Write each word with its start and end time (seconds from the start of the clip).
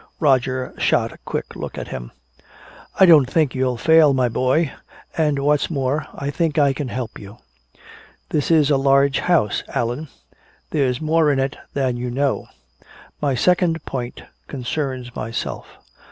Roger 0.19 0.73
shot 0.79 1.11
a 1.11 1.19
quick 1.25 1.55
look 1.55 1.77
at 1.77 1.89
him. 1.89 2.11
"I 2.99 3.05
don't 3.05 3.29
think 3.29 3.53
you'll 3.53 3.77
fail, 3.77 4.15
my 4.15 4.29
boy 4.29 4.71
and 5.15 5.37
what's 5.37 5.69
more 5.69 6.07
I 6.15 6.31
think 6.31 6.57
I 6.57 6.73
can 6.73 6.87
help 6.87 7.19
you. 7.19 7.37
This 8.29 8.49
is 8.49 8.71
a 8.71 8.77
large 8.77 9.19
house, 9.19 9.61
Allan 9.75 10.07
there's 10.71 11.01
more 11.01 11.31
in 11.31 11.37
it 11.37 11.55
than 11.75 11.97
you 11.97 12.09
know. 12.09 12.47
My 13.21 13.35
second 13.35 13.85
point 13.85 14.23
concerns 14.47 15.15
myself. 15.15 15.77